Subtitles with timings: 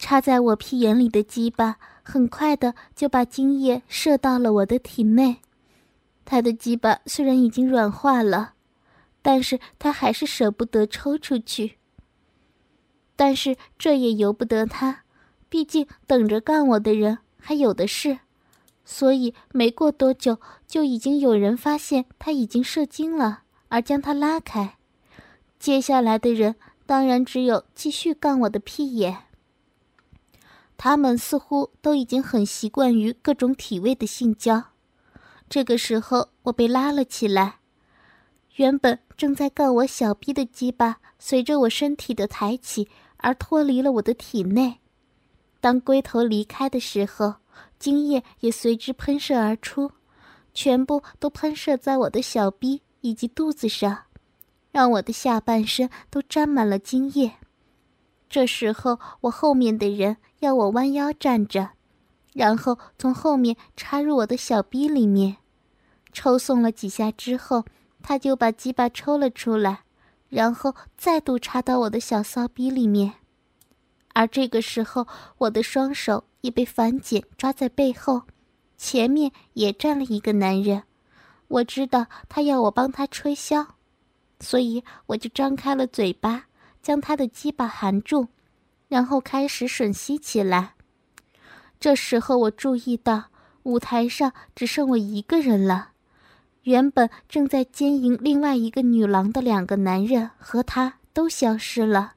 [0.00, 1.76] 插在我屁眼里的鸡巴。
[2.02, 5.36] 很快的就把精液射到了我的体内，
[6.24, 8.54] 他的鸡巴虽然已经软化了，
[9.22, 11.76] 但是他还是舍不得抽出去。
[13.14, 15.02] 但是这也由不得他，
[15.48, 18.18] 毕竟等着干我的人还有的是，
[18.84, 24.78] 所以没过多久就已经有人发现他已经射精了，而将他拉开。
[25.60, 29.29] 接下来的人当然只有继续干我的屁眼。
[30.82, 34.64] 他们似乎都已经很习惯于各种体位的性交。
[35.46, 37.56] 这个时候，我被拉了起来。
[38.56, 44.78] 原本正在干我小臂的鸡巴，随着我身体的抬起而脱离了我的体内。
[45.60, 47.34] 当龟头离开的时候，
[47.78, 49.92] 精液也随之喷射而出，
[50.54, 54.04] 全部都喷射在我的小臂以及肚子上，
[54.72, 57.32] 让我的下半身都沾满了精液。
[58.30, 60.16] 这时候，我后面的人。
[60.40, 61.70] 要我弯腰站着，
[62.34, 65.36] 然后从后面插入我的小逼里面，
[66.12, 67.64] 抽送了几下之后，
[68.02, 69.84] 他就把鸡巴抽了出来，
[70.28, 73.14] 然后再度插到我的小骚逼里面。
[74.12, 75.06] 而这个时候，
[75.38, 78.22] 我的双手也被反剪抓在背后，
[78.76, 80.82] 前面也站了一个男人。
[81.48, 83.66] 我知道他要我帮他吹箫，
[84.40, 86.46] 所以我就张开了嘴巴，
[86.82, 88.28] 将他的鸡巴含住。
[88.90, 90.74] 然后开始吮吸起来。
[91.78, 93.26] 这时候我注意到
[93.62, 95.92] 舞台上只剩我一个人了，
[96.64, 102.14] 原本正在奸淫另外一个女郎的两个男人和他都消失了，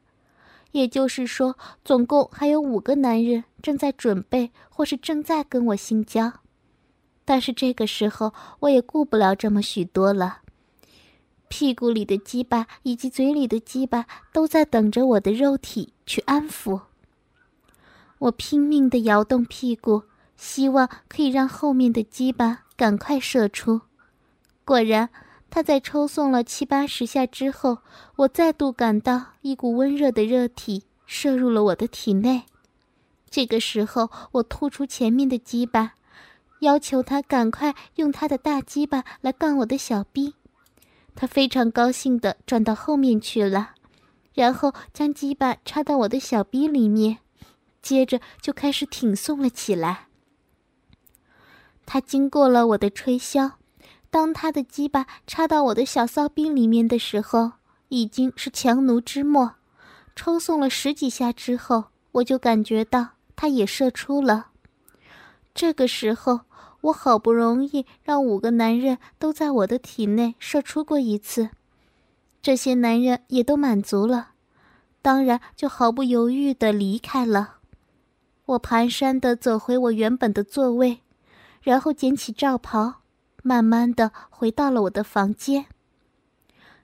[0.72, 1.56] 也就是说，
[1.86, 6.34] 总共还有五个男人正在准备或是正在跟我性交。
[7.24, 10.40] 但是这个时候我也顾不了这么许多了，
[11.56, 15.94] 屁股里的鸡巴以及嘴里的鸡巴都在等着我的肉体。
[16.04, 16.82] 去安抚。
[18.18, 20.02] 我拼命的摇动屁股，
[20.36, 23.82] 希望可以让后面的鸡巴赶快射出。
[24.66, 25.10] 果然，
[25.52, 27.78] 他在抽送了七八十下之后，
[28.16, 32.46] 我再度感到一股温热的热体射入了我的体内。
[33.30, 35.94] 这个时候，我吐出前面的鸡巴，
[36.62, 40.34] 要求他赶快用他的大鸡巴来干我的小逼。
[41.16, 43.72] 他非常高兴的转到后面去了。
[44.34, 47.20] 然后将鸡巴插到我的小逼里面，
[47.82, 50.08] 接着就开始挺送了起来。
[51.86, 53.52] 他经过了我的吹箫，
[54.10, 57.52] 当他的鸡巴插到我的小骚逼里面的时候，
[57.90, 59.56] 已经是强弩之末。
[60.16, 64.48] 抽送了十几下之后，我就感觉到他也射出了。
[65.54, 66.42] 这个时候，
[66.84, 71.50] 我好不容易让五个男人都在我的体内射出过一次。
[72.42, 74.32] 这些男人也都满足了，
[75.02, 77.56] 当然就毫不犹豫的离开了。
[78.46, 81.00] 我蹒跚的走回我原本的座位，
[81.62, 82.96] 然后捡起罩袍，
[83.42, 85.68] 慢慢的回到了我的房间。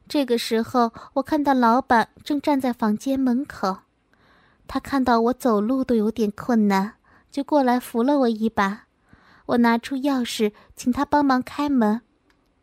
[0.07, 3.79] 这个时候，我看到老板正站在房间门口，
[4.65, 6.93] 他看到我走路都有点困难，
[7.29, 8.85] 就过来扶了我一把。
[9.49, 12.01] 我拿出钥匙，请他帮忙开门。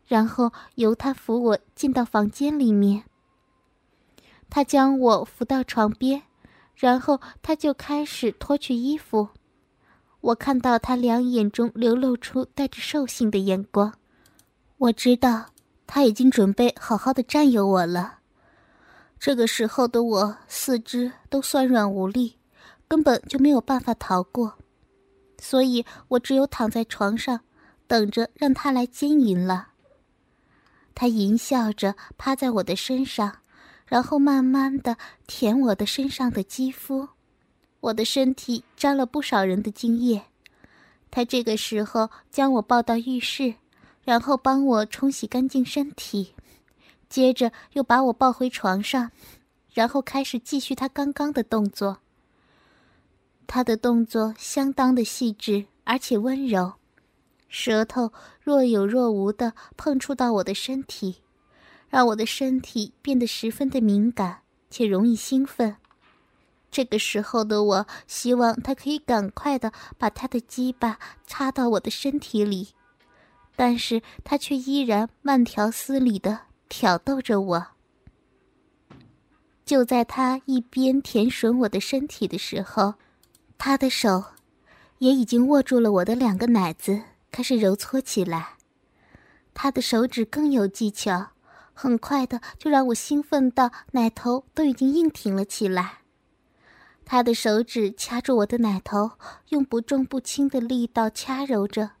[0.05, 3.03] 然后由他扶我进到房间里面。
[4.49, 6.21] 他将我扶到床边，
[6.75, 9.27] 然后他就开始脱去衣服。
[10.21, 13.93] 我看到他两眼中流露出带着兽性的眼光，
[14.77, 15.47] 我知道
[15.85, 18.19] 他已经准备好好的占有我了。
[19.19, 22.37] 这个时候的我四肢都酸软无力，
[22.87, 24.53] 根本就没有办法逃过，
[25.39, 27.41] 所以我只有躺在床上，
[27.87, 29.69] 等着让他来奸淫了。
[30.95, 33.37] 他淫笑着趴在我的身上，
[33.85, 34.97] 然后慢慢的
[35.27, 37.09] 舔我的身上的肌肤。
[37.79, 40.23] 我的身体沾了不少人的精液。
[41.11, 43.53] 他这个时候将我抱到浴室，
[44.03, 46.33] 然后帮我冲洗干净身体，
[47.07, 49.11] 接着又把我抱回床上，
[49.73, 51.99] 然后开始继续他刚刚的动作。
[53.47, 56.73] 他的动作相当的细致，而且温柔。
[57.47, 58.11] 舌头
[58.41, 61.23] 若有若无的碰触到我的身体，
[61.89, 65.77] 让我的身体变得十分的敏感且容易兴奋。
[66.69, 72.69] 这个时候的我，希望他可以赶快的把他的鸡巴插到我的身体里，
[73.55, 77.67] 但是他却依然慢条斯理的挑逗着我。
[79.63, 82.95] 就在他一边舔吮我的身体的时候，
[83.57, 84.23] 他的手
[84.99, 87.01] 也已经握住了我的两个奶子，
[87.31, 88.55] 开始揉搓起来。
[89.53, 91.29] 他的手指更有技巧，
[91.73, 95.99] 很快的就让我兴奋到奶头都已经硬挺了起来。
[97.03, 99.11] 他的手指掐住我的奶头，
[99.49, 101.91] 用不重不轻的力道掐揉着，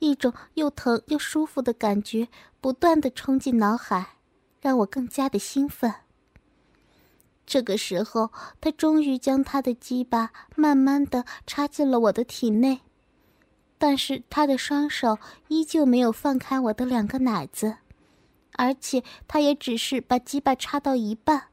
[0.00, 2.28] 一种又疼又舒服的感觉
[2.60, 4.16] 不断的冲进脑海，
[4.60, 5.94] 让我更加的兴奋。
[7.48, 8.30] 这个时候，
[8.60, 12.82] 他终于将他的鸡巴慢慢的插进了我的体内，
[13.78, 15.18] 但是他的双手
[15.48, 17.76] 依旧没有放开我的两个奶子，
[18.52, 21.44] 而且他也只是把鸡巴插到一半，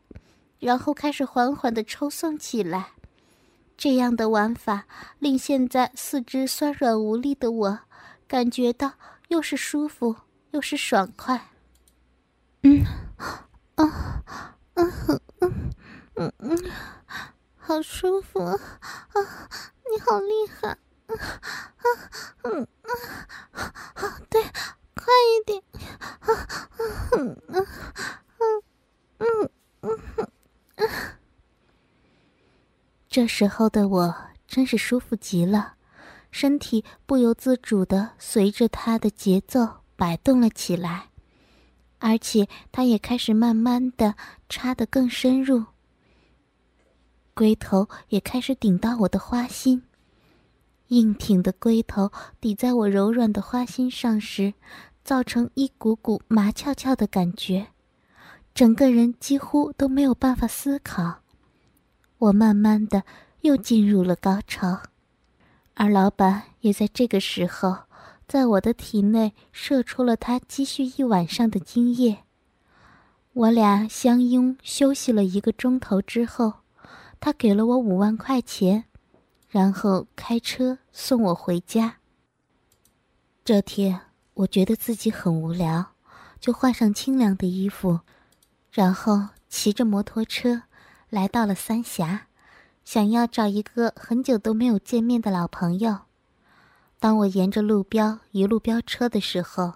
[0.59, 2.92] 然后开始缓缓的抽送起来。
[3.77, 4.86] 这样的玩法
[5.19, 7.80] 令现在四肢酸软无力的我，
[8.27, 8.92] 感觉到
[9.30, 10.18] 又是舒服
[10.51, 11.51] 又是爽快。
[12.63, 12.83] 嗯，
[13.75, 14.24] 啊，
[14.74, 15.21] 嗯嗯
[16.17, 16.57] 嗯嗯，
[17.57, 18.57] 好舒服啊！
[19.91, 20.69] 你好厉害！
[20.69, 21.85] 啊啊
[22.44, 22.67] 嗯
[23.94, 24.21] 啊！
[24.29, 24.41] 对，
[24.95, 25.62] 快一点！
[26.19, 26.27] 啊
[27.17, 27.67] 嗯嗯
[29.17, 29.50] 嗯
[29.81, 30.00] 嗯
[30.77, 30.88] 嗯。
[33.09, 34.15] 这时候的我
[34.47, 35.75] 真是舒服极了，
[36.31, 41.09] 身体不由自主的随着他的节奏摆动了起来，
[42.00, 44.15] 而且他也开始慢慢的
[44.50, 45.65] 插得更深入，
[47.35, 49.83] 龟头也开始顶到我的花心，
[50.87, 52.09] 硬挺的龟头
[52.39, 54.53] 抵在我柔软的花心上时，
[55.03, 57.67] 造成一股股麻翘翘的感觉，
[58.53, 61.17] 整个人几乎都没有办法思考。
[62.17, 63.03] 我慢慢的
[63.41, 64.83] 又进入了高潮，
[65.73, 67.79] 而老板也在这个时候，
[68.29, 72.19] 在我的体内射出了他积蓄一晚上的精液。
[73.33, 76.53] 我俩相拥休息了一个钟头之后，
[77.19, 78.85] 他给了我五万块钱，
[79.50, 81.97] 然后开车送我回家。
[83.44, 84.00] 这天
[84.33, 85.94] 我觉得自己很无聊，
[86.39, 88.01] 就换上清凉的衣服，
[88.71, 90.63] 然后骑着摩托车。
[91.09, 92.27] 来到了三峡，
[92.83, 96.00] 想要找一个很久都没有见面的老朋友。
[97.00, 99.75] 当我沿着路标一路飙车的时候，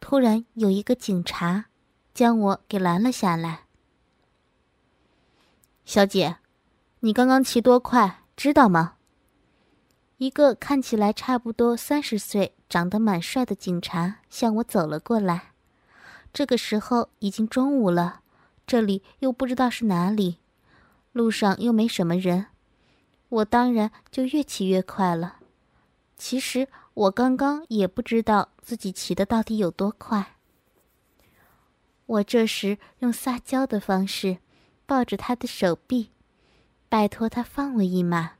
[0.00, 1.66] 突然有一个警察
[2.12, 3.66] 将我给拦了下来。
[5.84, 6.36] 小姐，
[7.00, 8.94] 你刚刚骑多快，知道吗？
[10.18, 15.52] 一个看起来差不多三十岁、长得蛮帅的警察向我走了过来。
[16.32, 18.20] 这个时候已经中午了。
[18.64, 20.38] 这里又不知道是哪里，
[21.10, 22.46] 路上又没什么人，
[23.28, 25.40] 我当然就越骑越快了。
[26.16, 30.36] 其实我刚刚也不知道自己骑的到底有多快。
[32.06, 34.38] 我这时用撒娇的方式
[34.86, 36.10] 抱着他的手臂，
[36.88, 38.32] 拜托他放我一马。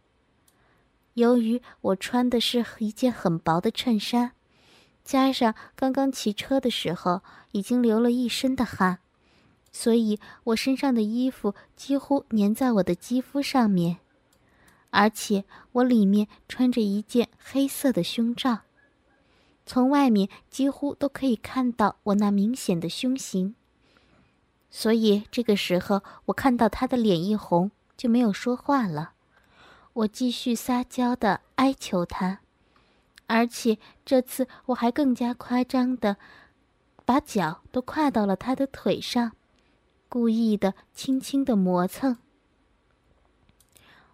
[1.14, 4.32] 由于我穿的是一件很薄的衬衫，
[5.04, 7.22] 加上刚刚骑车的时候
[7.52, 9.00] 已经流了一身的汗。
[9.70, 13.98] 所以我身上的衣服几乎粘在我的肌肤上面，
[14.90, 18.60] 而且我里面穿着一件黑色的胸罩，
[19.64, 23.54] 从外面几乎都可以看到我那明显的胸型。
[24.74, 29.12] 所以这个时候，我看到他的脸一红，就没有说话了。
[29.92, 32.40] 我继续撒娇的哀求他，
[33.26, 36.16] 而且这次我还更加夸张的，
[37.04, 39.32] 把脚都跨到了他的腿上。
[40.08, 42.16] 故意的轻轻的磨蹭，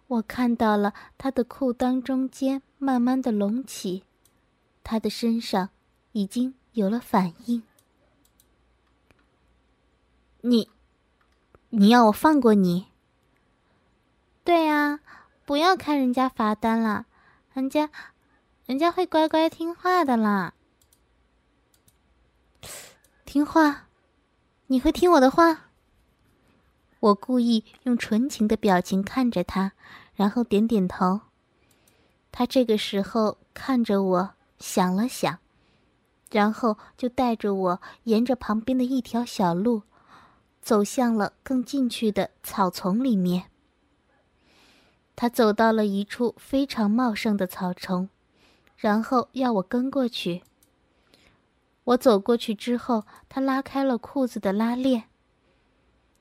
[0.07, 4.03] 我看到了他的裤裆中间慢慢的隆起，
[4.83, 5.69] 他的身上
[6.11, 7.63] 已经有了反应。
[10.41, 10.69] 你，
[11.69, 12.87] 你要我放过你？
[14.45, 15.01] 对呀，
[15.45, 17.05] 不要开人家罚单了，
[17.53, 17.89] 人家，
[18.65, 20.53] 人家会乖乖听话的啦。
[23.25, 23.87] 听话？
[24.67, 25.65] 你会听我的话？
[26.99, 29.73] 我故意用纯情的表情看着他，
[30.15, 31.21] 然后点点头。
[32.31, 35.39] 他这个时候看着我，想了想，
[36.31, 39.83] 然后就带着我沿着旁边的一条小路，
[40.69, 43.45] 走向了更进去的草丛里面。
[45.15, 48.07] 他走到了一处非常茂盛的草丛，
[48.77, 50.43] 然后要我跟过去。
[51.85, 55.05] 我走过去之后，他拉开了裤子的拉链。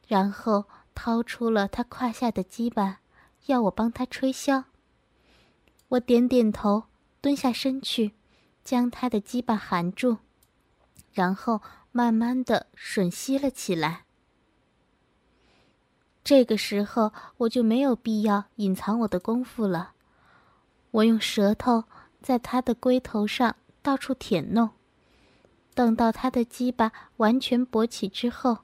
[0.06, 0.64] 然后
[0.94, 3.00] 掏出了他胯下的鸡巴，
[3.44, 4.64] 要我帮他吹箫。
[5.88, 6.84] 我点点头，
[7.20, 8.14] 蹲下身去，
[8.64, 10.16] 将他的鸡巴含住，
[11.12, 11.60] 然后
[11.92, 14.06] 慢慢的吮吸了起来。
[16.28, 19.92] 这个时候，我就没有必要隐藏我的功夫了。
[20.90, 21.84] 我用舌头
[22.20, 24.68] 在他的龟头上到处舔弄，
[25.72, 28.58] 等到他的鸡巴完全勃起之后，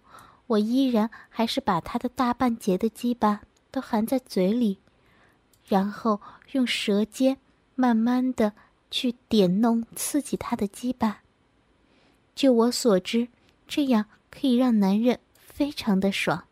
[0.47, 3.40] 我依然还是把他的大半截的鸡巴
[3.71, 4.76] 都含在嘴里，
[5.66, 6.21] 然后
[6.52, 7.38] 用舌尖
[7.75, 8.52] 慢慢的
[8.90, 11.23] 去点弄刺激他的鸡巴。
[12.35, 13.28] 就我所知，
[13.66, 16.44] 这样可以让男人非常的爽。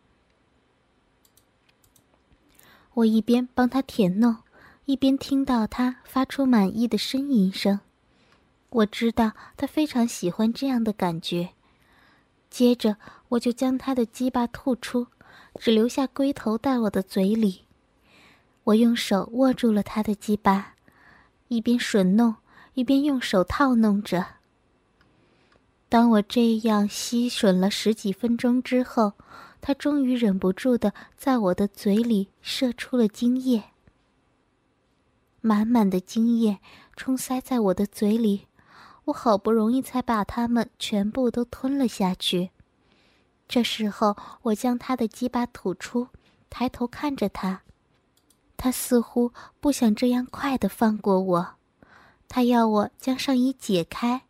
[2.95, 4.37] 我一边帮他舔弄，
[4.85, 7.81] 一边听到他发出满意的呻吟声。
[8.69, 11.51] 我知道他非常喜欢这样的感觉。
[12.51, 12.97] 接着，
[13.31, 15.07] 我就将他的鸡巴吐出，
[15.59, 17.63] 只留下龟头在我的嘴里。
[18.65, 20.75] 我用手握住了他的鸡巴，
[21.49, 22.37] 一边吮弄，
[22.75, 24.27] 一边用手套弄着。
[25.89, 29.15] 当我这样吸吮了十几分钟之后，
[29.63, 33.63] 他终于忍不住的在我的嘴里射出了精液，
[35.41, 36.59] 满满的精液
[36.97, 38.49] 冲塞在我的嘴里，
[39.05, 42.51] 我好不容易才把它们全部都吞了下去。
[43.47, 46.09] 这时候，我将他的鸡巴吐出，
[46.51, 47.63] 抬头看着他，
[48.57, 51.55] 他似乎不想这样快的放过我，
[52.29, 54.23] 他要我将上衣解开，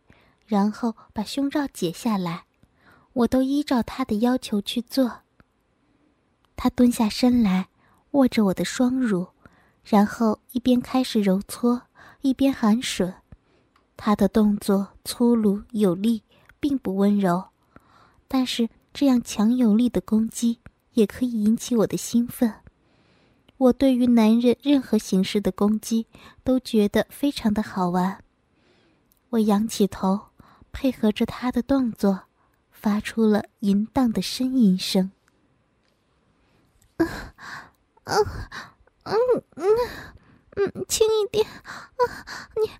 [0.45, 2.45] 然后把胸罩解下来。
[3.15, 5.22] 我都依照他的要求去做。
[6.63, 7.71] 他蹲下身来，
[8.13, 9.27] 握着我的双乳，
[9.85, 11.83] 然后一边开始揉搓，
[12.21, 13.15] 一边含吮。
[13.97, 16.23] 他的动作粗鲁有力，
[16.61, 17.47] 并不温柔，
[18.29, 20.61] 但是这样强有力的攻击
[20.93, 22.55] 也可以引起我的兴奋。
[23.57, 26.07] 我对于男人任何形式的攻击
[26.45, 28.23] 都觉得非常的好玩。
[29.31, 30.29] 我仰起头，
[30.71, 32.21] 配合着他的动作。
[32.71, 35.11] 发出了淫荡的呻吟声。
[38.05, 38.27] 嗯，
[39.05, 39.17] 嗯，
[39.57, 39.65] 嗯，
[40.57, 42.03] 嗯，轻一点，啊，
[42.57, 42.71] 你，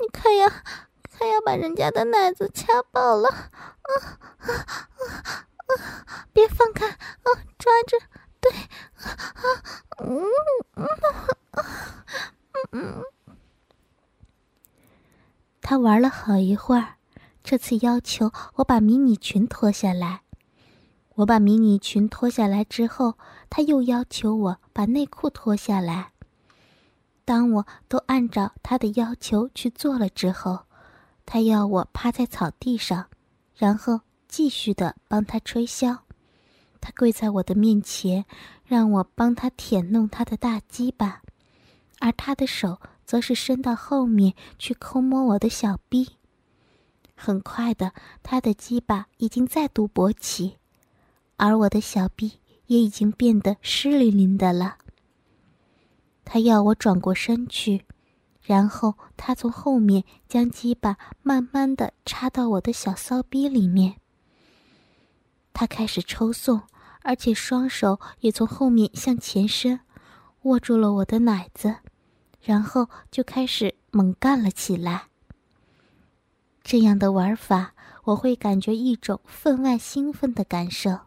[0.00, 3.90] 你快要，快要把人家的奶子掐爆了，啊，
[4.38, 7.26] 啊，啊，啊，别放开，啊，
[7.58, 7.98] 抓着，
[8.40, 9.44] 对，啊，
[9.98, 10.24] 嗯，
[10.76, 10.86] 嗯，
[11.52, 13.04] 嗯，嗯，
[15.60, 16.94] 他玩了好一会儿。
[17.42, 20.22] 这次要求我把迷你裙脱下来，
[21.14, 23.14] 我把迷你裙脱下来之后，
[23.48, 26.12] 他又要求我把内裤脱下来。
[27.24, 30.60] 当我都按照他的要求去做了之后，
[31.24, 33.06] 他要我趴在草地上，
[33.56, 35.98] 然后继续的帮他吹箫。
[36.80, 38.24] 他跪在我的面前，
[38.64, 41.22] 让我帮他舔弄他的大鸡巴，
[41.98, 46.10] 而他的手则是伸到后面去抠摸我的小臂。
[47.16, 50.58] 很快的，他的鸡巴已经再度勃起，
[51.36, 54.78] 而我的小臂也已经变得湿淋淋的了。
[56.24, 57.84] 他要我转过身去，
[58.42, 63.96] 然后他从后面将鸡巴慢慢的插到我的小骚逼里面。
[65.52, 66.62] 他开始抽送，
[67.02, 69.80] 而且双手也从后面向前伸，
[70.42, 71.76] 握住了我的奶子，
[72.42, 75.04] 然后就开始猛干了起来。
[76.62, 81.05] 这样的玩法，我会感觉一种分外兴奋的感受。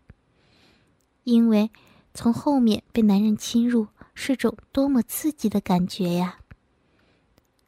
[1.29, 1.69] 因为
[2.15, 6.39] 从后面被男人侵入是种多么刺激的感觉呀！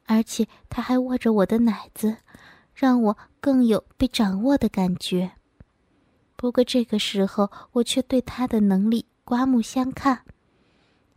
[0.07, 2.17] 而且他还握着我的奶子，
[2.73, 5.33] 让我更有被掌握的感觉。
[6.35, 10.23] 不过这个时候，我却对他的能力刮目相看，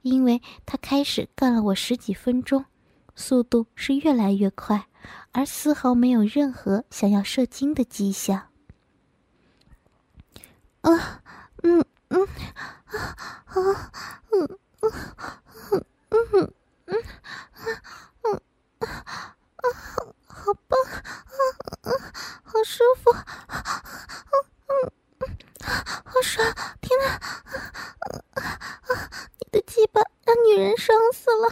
[0.02, 2.66] 因为他开始干了我十几分钟，
[3.16, 4.86] 速度是越来越快。
[5.32, 8.48] 而丝毫没有任何想要射精的迹象。
[10.82, 11.22] 啊，
[11.62, 12.22] 嗯嗯，
[12.86, 12.94] 啊
[13.46, 13.90] 啊，
[14.30, 14.46] 嗯
[14.82, 14.86] 嗯
[15.70, 16.54] 嗯嗯
[16.86, 18.40] 嗯，
[18.78, 18.86] 啊啊
[19.56, 19.66] 啊，
[20.28, 20.94] 好棒，啊
[21.82, 21.90] 啊，
[22.44, 23.12] 好舒服，
[26.04, 26.46] 好爽！
[26.80, 27.18] 天哪，啊
[28.34, 29.10] 啊啊！
[29.40, 31.48] 你的鸡巴让女人爽死了，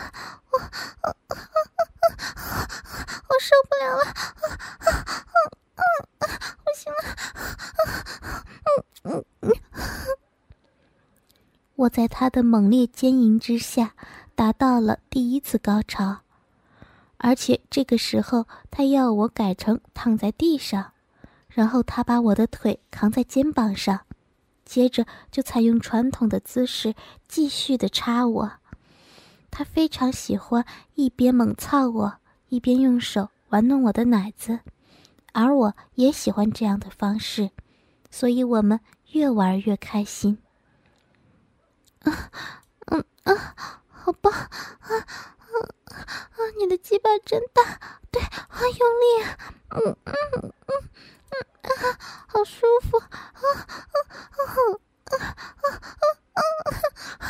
[0.53, 0.71] 我啊
[1.03, 2.69] 啊啊！
[3.29, 4.15] 我受不了了，啊
[4.79, 4.87] 啊
[5.75, 6.23] 啊！
[6.65, 6.99] 不行了，
[9.03, 9.11] 嗯
[9.43, 9.53] 嗯
[11.83, 13.95] 我在他的猛烈奸淫之下，
[14.37, 16.19] 达到了第一次高潮，
[17.17, 20.93] 而且这个时候他要我改成躺在地上，
[21.49, 24.03] 然后他把我的腿扛在肩膀上，
[24.65, 26.95] 接着就采用传统的姿势
[27.27, 28.53] 继续的插我。
[29.51, 32.15] 他非常喜欢一边猛操我，
[32.49, 34.61] 一边用手玩弄我的奶子，
[35.33, 37.51] 而我也喜欢这样的方式，
[38.09, 38.79] 所以我们
[39.11, 40.39] 越玩越开心。
[42.05, 42.31] 啊，
[42.87, 43.55] 嗯啊，
[43.91, 44.49] 好棒啊
[44.81, 44.93] 啊
[45.89, 46.37] 啊！
[46.59, 47.63] 你的鸡巴真大，
[48.11, 49.37] 对，好用力啊！
[49.71, 50.73] 嗯嗯嗯嗯
[51.63, 51.71] 啊，
[52.29, 53.97] 好舒服啊啊啊
[54.33, 54.41] 啊
[55.13, 55.23] 啊
[55.63, 55.67] 啊
[57.15, 57.23] 啊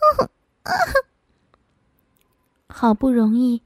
[0.00, 0.24] 啊
[0.64, 0.72] 啊！
[2.68, 3.62] 好不容易，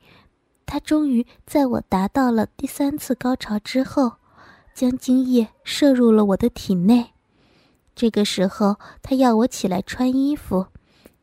[0.67, 4.15] 他终于在我达到了第三次高潮之后，
[4.75, 7.14] 将精液射入了我的体内。
[7.95, 10.67] 这个时候，他要我起来穿衣服，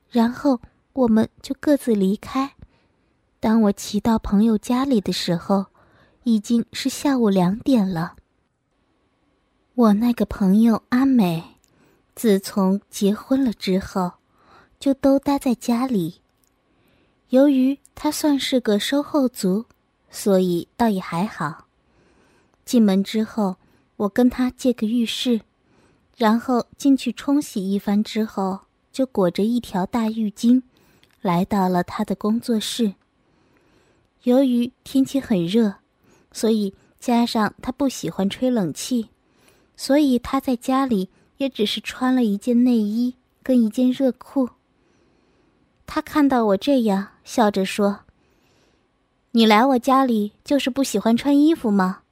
[0.09, 0.61] 然后
[0.93, 2.53] 我们就各自离开。
[3.39, 5.65] 当我骑到朋友家里的时候，
[6.23, 8.15] 已经是下午两点了。
[9.73, 11.55] 我那个朋友阿美，
[12.13, 14.13] 自从结婚了之后，
[14.79, 16.21] 就都待在家里。
[17.29, 19.65] 由于她算是个收后族，
[20.09, 21.65] 所以倒也还好。
[22.65, 23.55] 进门之后，
[23.95, 25.41] 我跟她借个浴室，
[26.17, 28.59] 然后进去冲洗一番之后，
[28.91, 30.61] 就裹着一条大浴巾，
[31.21, 32.93] 来到了他的工作室。
[34.23, 35.75] 由于天气很热，
[36.31, 39.09] 所以加上他不喜欢吹冷气，
[39.75, 44.49] 所以他在家里也只是穿了一件内衣跟一件热裤。
[45.87, 48.01] 他看到我这样，笑着说
[49.31, 52.03] ：“你来我家里就是不喜欢穿衣服吗？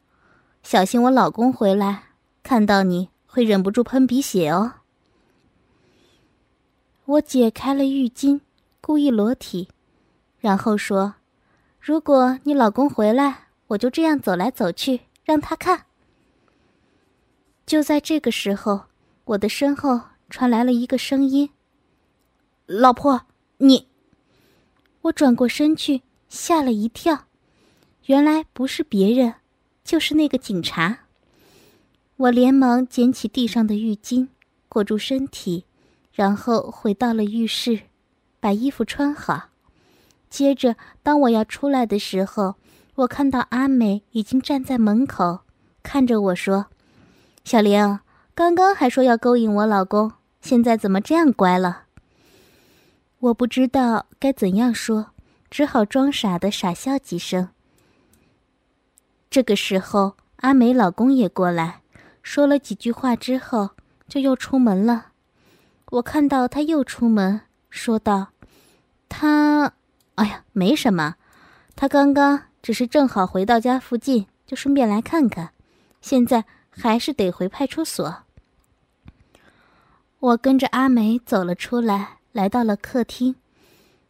[0.63, 2.06] 小心我老公回来
[2.41, 4.74] 看到你会忍不住喷鼻血哦。”
[7.05, 8.41] 我解开了浴巾，
[8.81, 9.69] 故意裸体，
[10.39, 11.15] 然后说
[11.79, 15.86] ：“如果你老公回来，我就这样走来走去，让他看。”
[17.65, 18.88] 就在这个时候，
[19.24, 21.50] 我的身后传来了一个声音
[22.67, 23.22] ：“老婆。”
[23.62, 23.88] 你，
[25.03, 27.25] 我转过身去，吓了一跳，
[28.05, 29.36] 原来不是别人，
[29.84, 31.05] 就是那个警察。
[32.19, 34.27] 我连忙捡起地上的浴巾，
[34.67, 35.63] 裹住身体，
[36.12, 37.84] 然后回到了浴室，
[38.41, 39.43] 把衣服穿好。
[40.29, 42.55] 接着，当我要出来的时候，
[42.95, 45.39] 我看到阿美已经站在门口，
[45.82, 46.65] 看着我说
[47.45, 47.99] ：“小玲，
[48.36, 51.84] 刚刚还说要勾引我老公，现在怎么这样乖了？”
[53.19, 55.12] 我不知道该怎样说，
[55.49, 57.47] 只好装傻的傻笑几声。
[59.29, 61.79] 这个时候，阿美老公也过来，
[62.32, 63.72] 说了几句话之后，
[64.08, 65.08] 就又出门了。
[65.94, 68.28] 我看到他又出门，说道
[69.10, 69.74] ：“他，
[70.13, 71.15] 哎呀，没什么，
[71.76, 75.54] 他刚刚只是正好回到家附近，就顺便来看看。
[76.02, 78.18] 现在还是得回派出所。”
[80.22, 82.20] 我跟着阿梅走了出来。
[82.32, 83.34] 来到了客厅，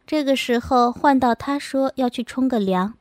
[0.06, 2.92] 这个时候换到他说要去冲个凉，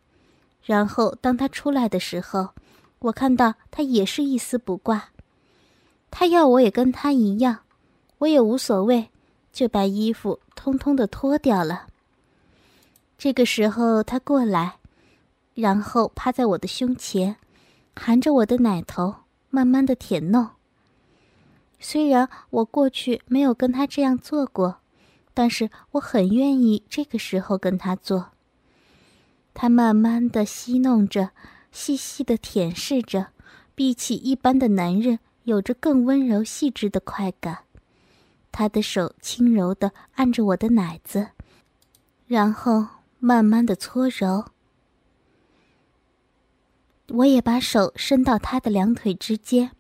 [0.64, 2.52] 然后当他出来的时候，
[3.00, 5.10] 我看到他也是一丝不挂，
[6.12, 7.60] 他要我也跟他一样，
[8.20, 9.10] 我也无所谓，
[9.52, 11.88] 就把衣服通通的脱掉了。
[13.18, 14.78] 这个时候他过来，
[15.54, 17.36] 然后趴在我的胸前，
[17.96, 19.16] 含着我的奶头，
[19.50, 20.50] 慢慢的舔弄。
[21.80, 24.78] 虽然我过去没有跟他这样做过。
[25.32, 28.32] 但是我很愿意这个时候跟他做。
[29.54, 31.30] 他慢慢的吸弄着，
[31.72, 33.28] 细细的舔舐着，
[33.76, 37.60] 比起一般的男人有着更温柔细致的快感。
[38.52, 41.30] 他的手轻柔的按着我的奶子，
[42.28, 42.88] 然后
[43.20, 44.46] 慢慢的搓揉。
[47.10, 49.72] 我也把手伸到他的两腿之间，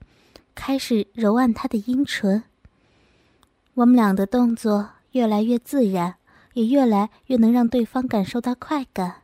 [0.56, 2.43] 开始揉按他的阴唇。
[3.75, 4.89] 我们俩的动作。
[5.13, 6.17] 越来越自然，
[6.54, 9.23] 也越来越能让对方感受到快感，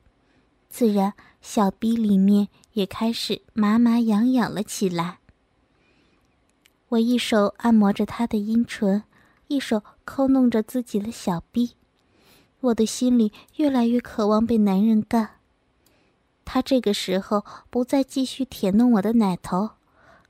[0.68, 1.14] 自然
[1.48, 5.20] 小逼里面也开始麻麻痒痒了起来。
[6.90, 9.04] 我一手按摩着他的阴唇，
[9.48, 11.76] 一手抠弄着自己的小逼，
[12.62, 15.36] 我的心里越来越渴望被男人干。
[16.44, 19.70] 他这个时候不再继续舔弄我的奶头，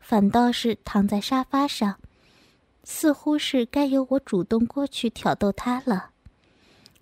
[0.01, 1.95] 反倒是躺在沙发上。
[2.83, 6.09] 似乎是该由我主动过去挑逗他了，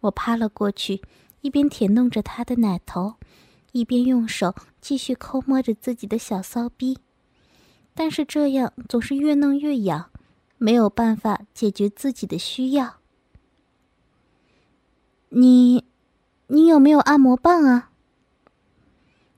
[0.01, 1.01] 我趴了过去，
[1.41, 3.15] 一边舔弄着他的奶头，
[3.73, 6.97] 一边用手继续抠摸着自己的小骚逼，
[7.93, 10.09] 但是这样总是越弄越痒，
[10.57, 12.97] 没有办法解决自己的需要。
[15.29, 15.83] 你，
[16.47, 17.89] 你有没有按摩棒啊？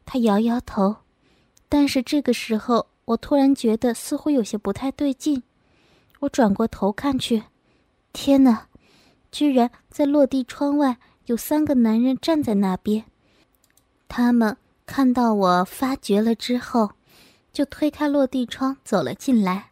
[0.06, 0.98] 他摇摇头，
[1.68, 5.42] 但是这个时候我突然觉得似乎有些不太对劲。
[6.20, 7.44] 我转过头看去，
[8.12, 8.68] 天哪！
[9.32, 13.06] 居然在落地窗外有三个男人站在那边。
[14.08, 16.92] 他们看到我发觉了之后，
[17.52, 19.72] 就推开落地窗走了进来。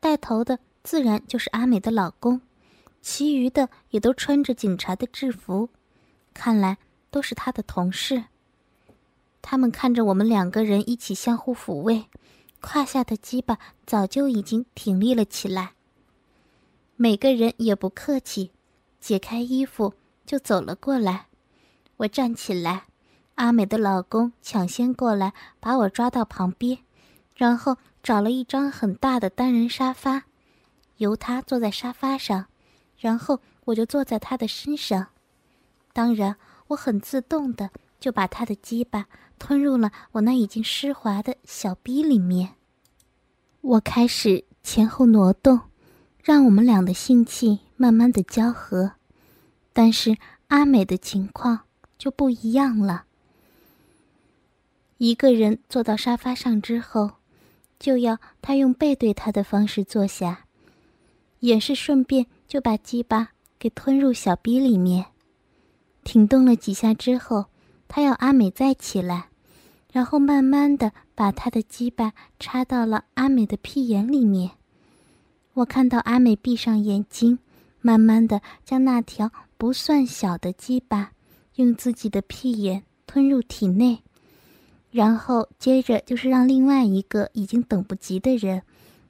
[0.00, 2.40] 带头的自然就是阿美的老公，
[3.00, 5.70] 其余的也都穿着警察的制服，
[6.34, 6.78] 看来
[7.10, 8.24] 都是他的同事。
[9.40, 12.06] 他们看着我们两个人一起相互抚慰，
[12.60, 15.72] 胯下的鸡巴早就已经挺立了起来。
[16.96, 18.52] 每个人也不客气，
[19.00, 21.26] 解开衣服就走了过来。
[21.98, 22.84] 我站起来，
[23.34, 26.78] 阿美的老公抢先过来把我抓到旁边，
[27.34, 30.24] 然后找了一张很大的单人沙发，
[30.96, 32.46] 由他坐在沙发上，
[32.98, 35.08] 然后我就坐在他的身上。
[35.92, 36.36] 当然，
[36.68, 37.70] 我很自动的
[38.00, 39.06] 就把他的鸡巴
[39.38, 42.54] 吞入了我那已经湿滑的小逼里面。
[43.60, 45.60] 我开始前后挪动。
[46.22, 48.92] 让我们俩的性器慢慢的交合，
[49.74, 50.16] 但是
[50.46, 51.66] 阿美的情况
[51.98, 53.04] 就不一样了。
[54.98, 57.12] 一个人坐到沙发上之后，
[57.78, 60.46] 就要他用背对他的方式坐下，
[61.40, 65.06] 也是顺便就把鸡巴给吞入小逼里面，
[66.04, 67.46] 挺动了几下之后，
[67.88, 69.28] 他要阿美再起来，
[69.92, 74.52] 然后慢慢的把他的鸡巴插到了阿美的屁眼里面。
[75.54, 77.38] 我看到阿美闭上眼睛，
[77.80, 81.12] 慢慢的将那条不算小的鸡巴
[81.56, 84.02] 用自己的屁眼吞入体内，
[84.94, 88.62] 然后接着就是让另外一个已经等不及的人，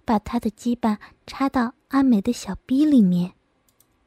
[0.06, 3.34] 把他的鸡巴插到阿美的小逼里面，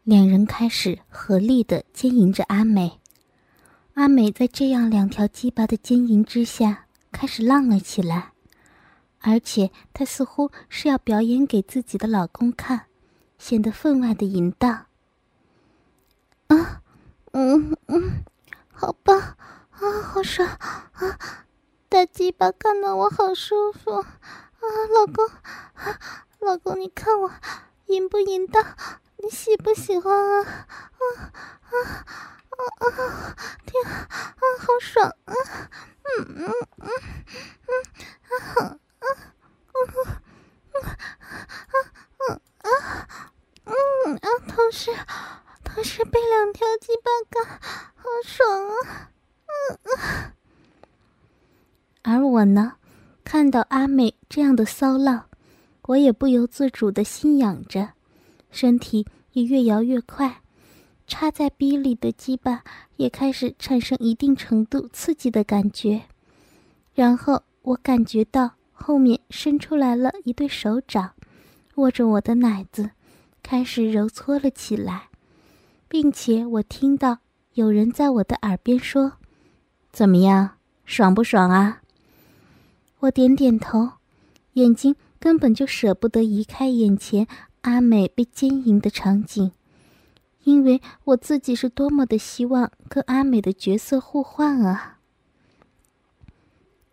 [0.03, 2.99] 两人开始合力的奸淫着阿美。
[3.93, 8.31] 阿美在这样两条鸡巴的奸淫之下，开始浪了起来。
[9.19, 12.85] 而且她似乎是要表演给自己的老公看，
[13.37, 14.87] 显得分外的淫荡。
[16.47, 16.81] 啊，
[17.33, 18.23] 嗯嗯，
[18.71, 21.45] 好棒，啊，好爽，啊，
[21.89, 24.05] 大鸡巴看到我好舒服，啊，
[24.93, 25.25] 老公，
[25.73, 25.99] 啊，
[26.41, 27.31] 老公，你看我
[27.85, 28.75] 淫不淫荡？
[29.17, 30.43] 你喜不喜欢啊？
[30.43, 30.67] 啊
[31.69, 31.79] 啊
[32.51, 33.35] 啊啊！
[33.65, 34.07] 天啊，
[34.59, 35.33] 好爽啊！
[36.03, 36.89] 嗯嗯嗯
[37.67, 37.71] 嗯
[38.29, 38.79] 啊！
[38.99, 39.05] 啊，
[39.73, 39.97] 嗯嗯
[42.27, 42.67] 嗯啊，
[43.63, 44.91] 嗯啊，同时，
[45.63, 47.59] 同时被两条鸡巴干，
[47.95, 49.11] 好爽啊！
[52.09, 52.75] 而我呢，
[53.25, 55.25] 看到阿美这样的骚浪，
[55.87, 57.89] 我也不由自主的心痒着，
[58.49, 60.41] 身体也越摇越快，
[61.05, 62.63] 插在逼里的鸡巴
[62.95, 66.03] 也开始产生一定程度刺激的感觉，
[66.95, 68.53] 然后我感觉到。
[68.79, 71.13] 后面伸出来了一对手掌，
[71.75, 72.91] 握着我的奶子，
[73.41, 75.09] 开始揉搓了起来，
[75.87, 77.17] 并且我听到
[77.53, 79.13] 有人在我的耳边说
[79.91, 80.51] ：“怎么样，
[80.85, 81.81] 爽不爽啊？”
[82.99, 83.91] 我点点头，
[84.53, 87.27] 眼睛根本就舍不得移开眼前
[87.61, 89.51] 阿美被奸淫的场景，
[90.43, 94.97] 因为我自己是多么的希望跟阿美的角色互换啊！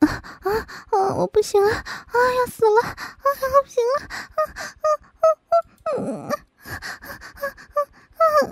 [0.00, 0.50] 啊啊
[0.90, 1.14] 啊！
[1.16, 3.24] 我不行了，啊要死了，啊
[3.62, 4.38] 不行了，啊
[4.74, 6.04] 啊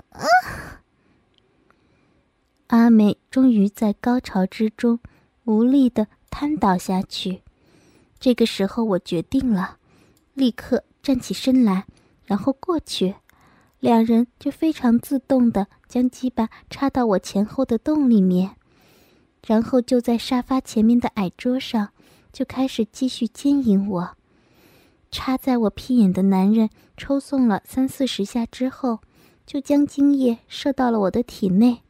[0.09, 0.81] 啊啊！
[2.67, 4.99] 阿美终于在高潮之中
[5.45, 7.41] 无力的瘫倒下去。
[8.19, 9.77] 这个时候，我决定了，
[10.33, 11.85] 立刻站起身来，
[12.25, 13.15] 然后过去，
[13.79, 18.55] 两人就非常自动的将鸡巴插到我前后的洞里面。
[19.45, 21.89] 然后就在沙发前面的矮桌上，
[22.31, 24.15] 就开始继续奸淫我。
[25.11, 28.99] 插在我屁眼的男人抽送了三四十下之后，
[29.45, 31.81] 就将精液射到了我的体内。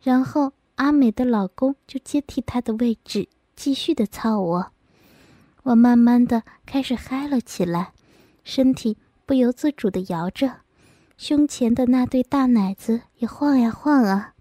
[0.00, 4.72] 然后阿美的老公就接替他的位置，继续的操我。
[5.64, 7.92] 我慢慢的开始嗨了起来，
[8.44, 10.60] 身体不由自主的摇着，
[11.16, 14.34] 胸前的那对大奶子也晃呀晃啊。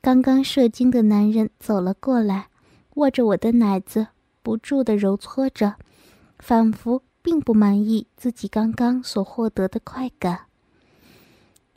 [0.00, 2.48] 刚刚射精的男人走了过来，
[2.94, 4.08] 握着我的奶子，
[4.42, 5.76] 不住的揉搓着，
[6.40, 10.46] 仿佛并不满意自己刚刚所获得的快感。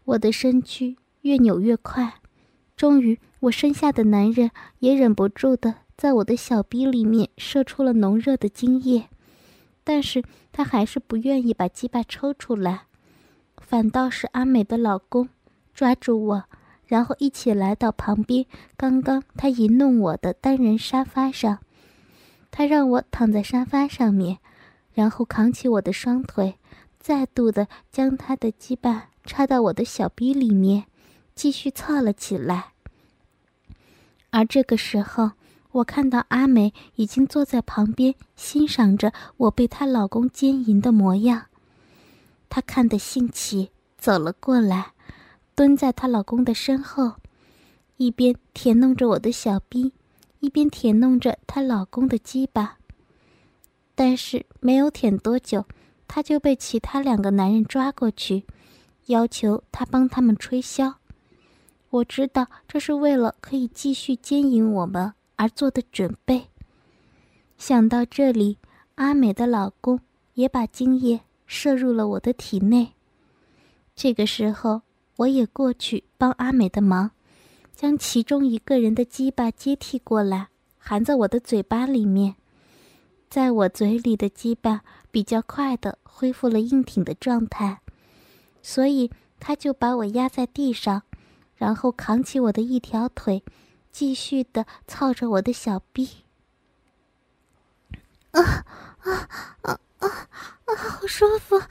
[0.06, 2.16] 我的身躯越扭越快，
[2.80, 9.10] 终于，我身下的男人也忍不住的在我的小逼里面射出了浓热的精液，
[9.84, 12.84] 但是他还是不愿意把鸡巴抽出来，
[13.58, 15.28] 反倒是阿美的老公
[15.74, 16.44] 抓住我。
[16.86, 18.46] 然后一起来到旁边，
[18.78, 21.60] 刚刚他淫弄我的单人沙发上，
[22.50, 24.38] 他让我躺在沙发上面，
[24.94, 26.56] 然后扛起我的双腿，
[26.98, 30.86] 再度的将他的鸡巴插到我的小逼里面，
[31.40, 32.74] 继续操了起来。
[34.30, 35.32] 而这个时候，
[35.72, 41.46] 我看到阿美已经坐在旁边欣赏着我被她老公奸淫的模样。
[42.50, 44.92] 她看得兴起，走了过来，
[45.56, 47.14] 蹲在她老公的身后，
[47.96, 49.94] 一边舔弄着我的小臂，
[50.42, 52.80] 一边舔弄着她老公的鸡巴。
[53.96, 55.64] 但是没有舔多久，
[56.06, 58.44] 她就被其他两个男人抓过去，
[59.06, 60.96] 要求她帮他们吹箫。
[61.92, 66.48] 我知道这是为了可以继续奸淫我们而做的准备。
[67.58, 68.58] 想到这里，
[68.96, 70.00] 阿美的老公
[70.36, 72.94] 也把精液射入了我的体内。
[73.96, 74.84] 这个时候，
[75.18, 77.12] 我也过去帮阿美的忙，
[77.76, 82.36] 将其中一个人的鸡巴接替过来，含在我的嘴巴里面。
[83.30, 87.82] 在我嘴里的鸡巴比较快的恢复了硬挺的状态，
[88.62, 91.04] 所以他就把我压在地上。
[91.60, 93.44] 然后扛起我的一条腿，
[93.92, 96.24] 继续的操着我的小臂。
[98.32, 98.42] 啊
[99.02, 99.28] 啊
[99.62, 100.08] 啊啊
[100.66, 100.76] 啊！
[100.76, 101.58] 好舒服！
[101.58, 101.68] 啊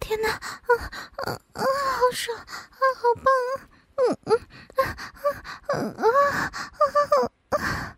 [0.00, 0.28] 天哪！
[0.32, 0.38] 啊
[1.24, 1.62] 啊啊！
[1.62, 2.38] 好爽！
[2.38, 3.26] 啊好棒！
[3.96, 4.36] 嗯嗯
[4.76, 4.80] 啊
[5.68, 6.04] 啊啊
[7.48, 7.96] 啊啊！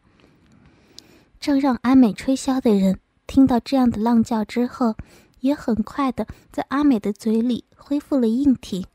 [1.40, 4.94] 正让阿美吹箫的人听到这样的浪叫之后，
[5.40, 8.86] 也很快的在阿美的嘴里恢复了硬挺。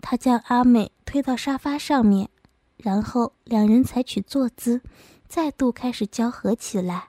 [0.00, 2.28] 他将阿美推到沙发上面，
[2.76, 4.80] 然后两人采取坐姿，
[5.28, 7.08] 再度开始交合起来。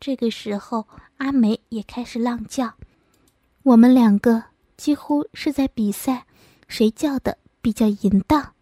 [0.00, 2.74] 这个时候，阿美也开始浪叫，
[3.62, 4.44] 我们两个
[4.76, 6.26] 几乎是在比赛，
[6.66, 8.54] 谁叫的比较淫荡。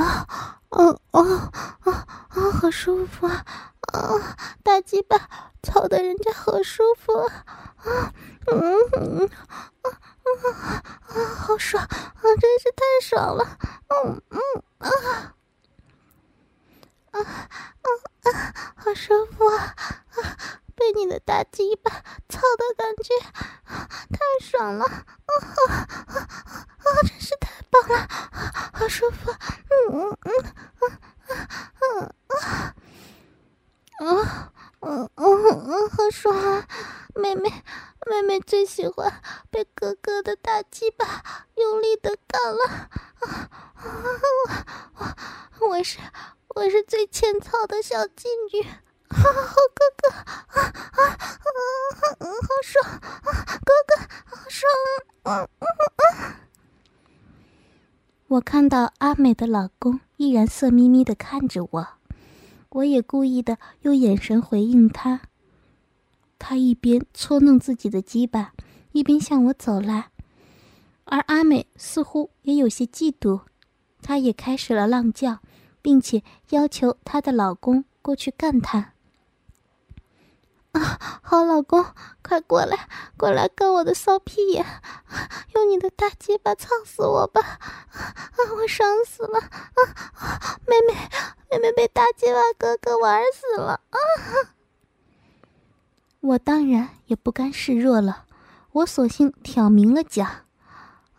[0.00, 1.50] 啊，哦哦
[1.84, 3.44] 啊啊，好舒服啊！
[3.92, 5.16] 啊，大鸡巴
[5.62, 7.44] 操的人家好舒服啊！
[7.84, 8.12] 啊，
[8.52, 9.30] 嗯嗯
[9.82, 9.90] 啊。
[9.90, 12.22] 啊啊，好爽啊！
[12.38, 13.58] 真是太爽了！
[13.88, 14.38] 嗯嗯
[14.78, 14.88] 啊
[17.12, 17.18] 啊啊
[18.24, 19.56] 啊，好舒服啊！
[19.56, 20.36] 啊，
[20.78, 21.90] 被你的大鸡巴
[22.28, 23.12] 操的感觉
[24.10, 24.84] 太爽了！
[24.84, 24.94] 啊
[25.66, 25.74] 啊
[26.06, 26.86] 啊啊！
[27.02, 28.08] 真是太棒了！
[28.72, 29.32] 好舒服！
[29.90, 30.32] 嗯嗯嗯
[31.26, 31.34] 啊
[31.80, 32.74] 啊啊
[34.06, 34.52] 啊！
[34.80, 35.26] 嗯嗯
[35.66, 36.66] 嗯，好爽啊！
[37.16, 37.50] 妹妹，
[38.06, 41.24] 妹妹最喜欢被哥哥的大鸡巴
[41.56, 42.88] 用力的干了。
[43.18, 43.50] 啊
[44.94, 45.16] 啊！
[45.58, 45.98] 我我是
[46.54, 48.64] 我是最欠操的小妓女。
[49.10, 49.22] 好
[49.74, 52.20] 哥哥，啊啊啊！
[52.20, 53.00] 好爽啊！
[53.64, 53.90] 哥哥，
[54.24, 54.70] 好爽！
[55.24, 55.66] 嗯嗯
[55.96, 56.34] 嗯。
[58.28, 61.88] 我看到阿美的老公依然色眯眯的看着我。
[62.70, 65.22] 我也故意的用眼神回应他。
[66.38, 68.52] 他一边搓弄自己的鸡巴，
[68.92, 70.10] 一边向我走来，
[71.04, 73.40] 而阿美似乎也有些嫉妒，
[74.02, 75.38] 她也开始了浪叫，
[75.80, 78.92] 并且要求她的老公过去干她。
[80.72, 81.84] 啊，好老公，
[82.22, 84.64] 快过来，过来干我的骚屁眼，
[85.54, 87.40] 用你的大鸡巴操死我吧！
[87.40, 87.58] 啊，
[88.54, 89.38] 我爽死了！
[89.38, 90.94] 啊，妹妹，
[91.50, 93.80] 妹妹被大鸡巴哥哥玩死了！
[93.90, 93.98] 啊，
[96.20, 98.26] 我当然也不甘示弱了，
[98.72, 100.44] 我索性挑明了讲：，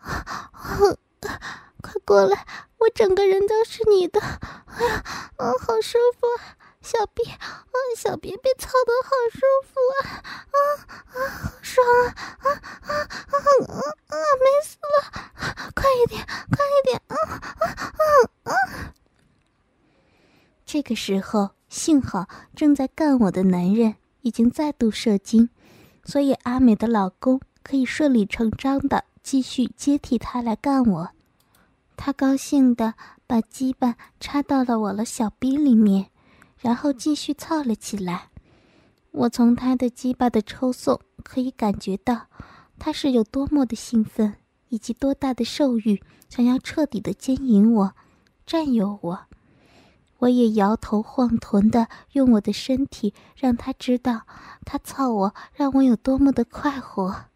[1.82, 2.46] 快过来，
[2.78, 4.20] 我整个人都是你的！
[4.20, 5.02] 哎呀，
[5.38, 6.56] 啊，好舒服啊！
[6.82, 7.64] 小臂，啊，
[7.96, 10.24] 小臂被操的好舒服啊！
[10.50, 10.56] 啊
[11.12, 12.14] 啊，好爽啊！
[12.40, 13.34] 啊啊啊
[13.68, 14.16] 啊啊！
[14.40, 14.96] 美死了！
[15.74, 17.02] 快一点，快一点！
[17.06, 17.14] 啊
[17.60, 17.64] 啊
[18.44, 18.54] 啊啊！
[20.64, 25.50] 这个时候，幸好正在干我的男人已经再度射精，
[26.04, 31.10] 所以阿美的老公可以顺理成章的继续接替他来干我。
[31.94, 32.94] 他高兴的
[33.26, 36.10] 把鸡巴插到了我的小逼里面。
[36.60, 38.28] 然后继续操了起来，
[39.10, 42.26] 我从他的鸡巴的抽送可以感觉到，
[42.78, 44.36] 他是有多么的兴奋，
[44.68, 47.94] 以及多大的兽欲，想要彻底的奸淫我，
[48.46, 49.20] 占有我。
[50.18, 54.26] 我也摇头晃臀的用我的身体让他知道，
[54.66, 57.06] 他操我让我有多么的快活。
[57.06, 57.28] 啊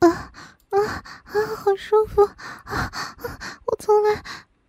[0.00, 0.32] 啊
[0.68, 1.02] 啊！
[1.56, 2.22] 好舒服
[2.64, 2.90] 啊！
[3.64, 4.22] 我从来。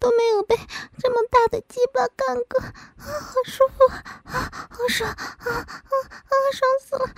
[0.06, 0.56] 都没有被
[1.00, 3.84] 这么大的鸡巴干过，啊，好舒服
[4.26, 7.10] 啊，好爽啊啊啊，爽死了！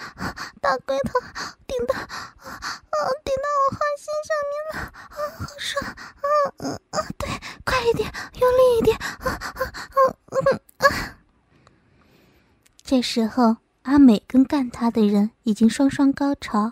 [0.62, 1.20] 大龟头
[1.68, 2.08] 顶到啊，
[3.26, 6.26] 顶到我花心上面了，啊，好爽啊
[6.60, 6.98] 啊啊！
[7.18, 7.28] 对，
[7.66, 10.40] 快一点，用力一点，啊啊啊
[10.78, 11.18] 啊！
[12.82, 16.72] 这时候，阿美跟干她的人已经双双高潮，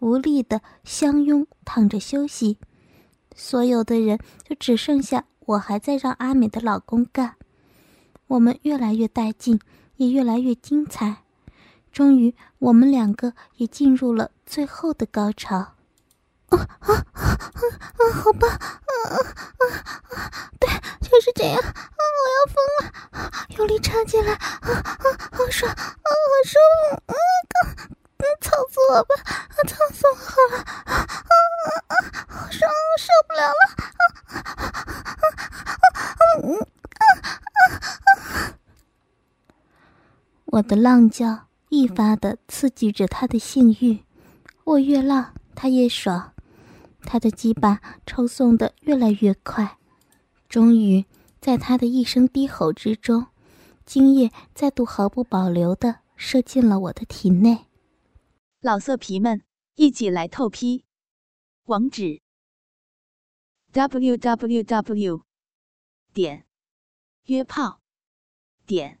[0.00, 2.58] 无力的相拥躺着休息。
[3.36, 7.36] 所有的人就只剩下我还在让阿美的老公干。
[8.28, 9.60] 我们越来越带劲，
[9.96, 11.16] 也越来越精彩。
[11.92, 15.56] 终于，我们两个也进入了最后的高潮。
[16.48, 18.00] 啊啊啊啊！
[18.12, 20.50] 好吧，啊啊啊！
[20.60, 20.68] 对，
[21.00, 21.58] 就是这样。
[21.58, 23.32] 啊，我要疯了！
[23.56, 26.12] 用力插进来，啊啊，好爽，啊，好
[26.44, 26.58] 舒
[26.90, 27.12] 服！
[27.12, 27.14] 啊，
[27.48, 27.54] 哥，
[28.18, 29.14] 嗯，操死我吧！
[29.24, 30.58] 啊，操死我好了！
[30.84, 31.32] 啊啊
[31.88, 31.94] 啊！
[32.28, 33.62] 好爽，受不了了！
[34.28, 34.64] 啊啊啊
[35.20, 35.24] 啊！
[36.42, 37.02] 嗯啊
[37.52, 37.60] 啊
[40.51, 40.51] 啊！
[40.62, 41.48] 我的浪叫。
[41.70, 44.04] 愈发的刺激着他的性欲，
[44.64, 46.34] 我越浪，他越爽，
[47.00, 49.78] 他的鸡巴抽送的越来越快，
[50.50, 51.06] 终于
[51.40, 53.28] 在他的一声低吼之中，
[53.86, 57.66] 精液再度毫不保留的射进了我的体内。
[58.60, 59.42] 老色皮们，
[59.76, 60.84] 一起来透批，
[61.64, 62.20] 网址
[63.72, 65.22] ：w w w.
[66.12, 66.44] 点
[67.24, 67.80] 约炮
[68.66, 69.00] 点